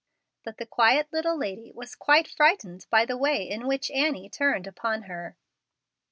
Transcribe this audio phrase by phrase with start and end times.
[0.43, 4.65] But the quiet little lady was quite frightened by the way in which Annie turned
[4.65, 5.37] upon her.